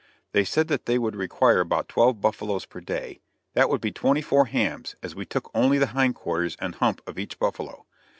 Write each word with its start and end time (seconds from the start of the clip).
They 0.31 0.43
said 0.43 0.67
that 0.69 0.87
they 0.87 0.97
would 0.97 1.15
require 1.15 1.59
about 1.59 1.87
twelve 1.87 2.19
buffaloes 2.21 2.65
per 2.65 2.81
day; 2.81 3.21
that 3.53 3.69
would 3.69 3.81
be 3.81 3.91
twenty 3.91 4.23
four 4.23 4.45
hams, 4.45 4.95
as 5.03 5.13
we 5.13 5.25
took 5.27 5.51
only 5.53 5.77
the 5.77 5.85
hind 5.93 6.15
quarters 6.15 6.57
and 6.59 6.73
hump 6.73 7.01
of 7.07 7.19
each 7.19 7.37
buffalo. 7.37 7.85